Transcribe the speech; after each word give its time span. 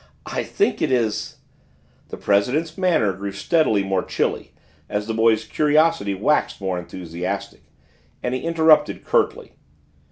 I 0.25 0.41
think 0.43 0.81
it 0.81 0.91
is" 0.91 1.37
The 2.09 2.17
president's 2.17 2.75
manner 2.75 3.13
grew 3.13 3.31
steadily 3.33 3.83
more 3.83 4.01
chilly 4.01 4.51
as 4.89 5.05
the 5.05 5.13
boy's 5.13 5.43
curiosity 5.43 6.15
waxed 6.15 6.59
more 6.59 6.79
enthusiastic, 6.79 7.61
and 8.23 8.33
he 8.33 8.41
interrupted 8.41 9.05
curtly. 9.05 9.51